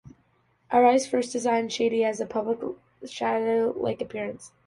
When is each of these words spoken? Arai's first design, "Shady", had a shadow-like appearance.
Arai's 0.73 1.05
first 1.05 1.31
design, 1.31 1.69
"Shady", 1.69 2.01
had 2.01 2.19
a 2.19 3.07
shadow-like 3.07 4.01
appearance. 4.01 4.51